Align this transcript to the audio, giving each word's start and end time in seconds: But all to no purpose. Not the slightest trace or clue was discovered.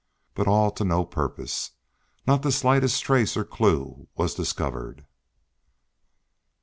But 0.33 0.47
all 0.47 0.71
to 0.71 0.83
no 0.83 1.05
purpose. 1.05 1.73
Not 2.25 2.41
the 2.41 2.51
slightest 2.51 3.03
trace 3.03 3.37
or 3.37 3.43
clue 3.43 4.07
was 4.15 4.33
discovered. 4.33 5.05